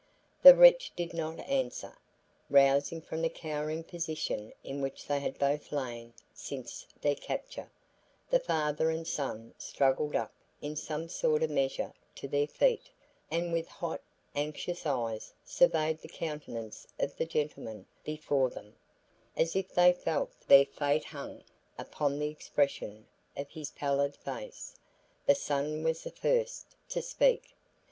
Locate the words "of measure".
11.43-11.93